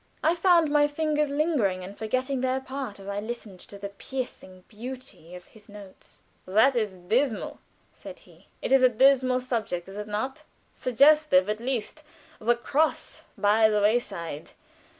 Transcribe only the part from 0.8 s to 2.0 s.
fingers lingering and